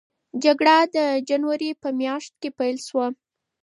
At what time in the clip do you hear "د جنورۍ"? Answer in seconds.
0.95-1.71